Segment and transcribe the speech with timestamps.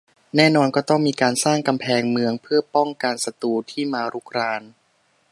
[0.35, 4.61] แน่นอนก็ต้องมีการสร้างกำแพงเมืองเผื่อป้องกันศัตรูที่มารุกราน